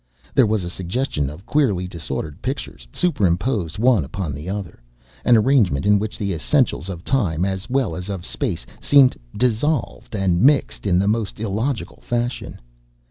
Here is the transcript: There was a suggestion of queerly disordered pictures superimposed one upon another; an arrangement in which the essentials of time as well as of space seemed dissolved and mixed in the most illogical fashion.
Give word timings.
There 0.33 0.47
was 0.47 0.63
a 0.63 0.69
suggestion 0.71 1.29
of 1.29 1.45
queerly 1.45 1.87
disordered 1.87 2.41
pictures 2.41 2.87
superimposed 2.91 3.77
one 3.77 4.03
upon 4.03 4.35
another; 4.35 4.81
an 5.23 5.37
arrangement 5.37 5.85
in 5.85 5.99
which 5.99 6.17
the 6.17 6.33
essentials 6.33 6.89
of 6.89 7.03
time 7.05 7.45
as 7.45 7.69
well 7.69 7.95
as 7.95 8.09
of 8.09 8.25
space 8.25 8.65
seemed 8.79 9.15
dissolved 9.37 10.15
and 10.15 10.41
mixed 10.41 10.87
in 10.87 10.97
the 10.97 11.07
most 11.07 11.39
illogical 11.39 11.99
fashion. 12.01 12.59